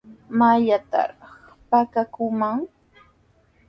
¿Mayllamanraq 0.39 1.11
pakakuuman? 1.69 2.59